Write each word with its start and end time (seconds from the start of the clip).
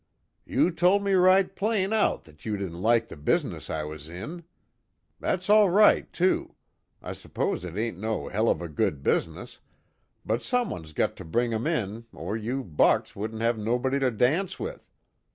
"You 0.47 0.71
told 0.71 1.03
me 1.03 1.13
right 1.13 1.55
plain 1.55 1.93
out 1.93 2.23
that 2.23 2.43
you 2.43 2.57
didn't 2.57 2.81
like 2.81 3.07
the 3.07 3.15
business 3.15 3.69
I 3.69 3.83
was 3.83 4.09
in! 4.09 4.43
That's 5.19 5.47
all 5.47 5.69
right, 5.69 6.11
too. 6.11 6.55
I 7.03 7.13
s'pose 7.13 7.63
it 7.63 7.77
ain't 7.77 7.99
no 7.99 8.27
hell 8.27 8.49
of 8.49 8.63
a 8.63 8.67
good 8.67 9.03
business, 9.03 9.59
but 10.25 10.41
someone's 10.41 10.93
got 10.93 11.15
to 11.17 11.23
bring 11.23 11.53
'em 11.53 11.67
in 11.67 12.07
or 12.13 12.35
you 12.35 12.63
bucks 12.63 13.15
wouldn't 13.15 13.43
have 13.43 13.59
nobody 13.59 13.99
to 13.99 14.09
dance 14.09 14.59
with. 14.59 14.89